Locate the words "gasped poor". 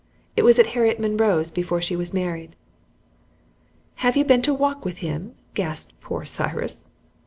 5.53-6.25